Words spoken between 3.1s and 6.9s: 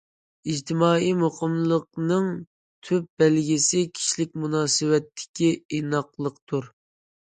بەلگىسى كىشىلىك مۇناسىۋەتتىكى ئىناقلىقتۇر.